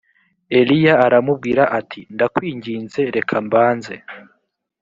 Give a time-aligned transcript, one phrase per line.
[0.59, 3.95] eliya aramubwira ati ndakwinginze reka mbanze